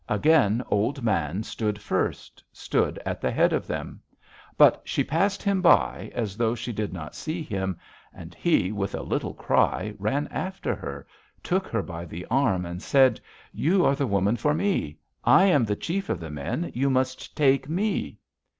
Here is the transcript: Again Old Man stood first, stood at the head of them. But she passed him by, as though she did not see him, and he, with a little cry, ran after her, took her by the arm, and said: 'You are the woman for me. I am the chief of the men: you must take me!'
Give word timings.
Again 0.09 0.63
Old 0.67 1.03
Man 1.03 1.43
stood 1.43 1.79
first, 1.79 2.43
stood 2.51 2.97
at 3.05 3.21
the 3.21 3.29
head 3.29 3.53
of 3.53 3.67
them. 3.67 4.01
But 4.57 4.81
she 4.83 5.03
passed 5.03 5.43
him 5.43 5.61
by, 5.61 6.11
as 6.15 6.37
though 6.37 6.55
she 6.55 6.73
did 6.73 6.91
not 6.91 7.13
see 7.13 7.43
him, 7.43 7.77
and 8.11 8.33
he, 8.33 8.71
with 8.71 8.95
a 8.95 9.03
little 9.03 9.35
cry, 9.35 9.93
ran 9.99 10.27
after 10.29 10.73
her, 10.73 11.05
took 11.43 11.67
her 11.67 11.83
by 11.83 12.05
the 12.05 12.25
arm, 12.31 12.65
and 12.65 12.81
said: 12.81 13.21
'You 13.51 13.85
are 13.85 13.95
the 13.95 14.07
woman 14.07 14.37
for 14.37 14.55
me. 14.55 14.97
I 15.23 15.45
am 15.45 15.65
the 15.65 15.75
chief 15.75 16.09
of 16.09 16.19
the 16.19 16.31
men: 16.31 16.71
you 16.73 16.89
must 16.89 17.37
take 17.37 17.69
me!' 17.69 18.17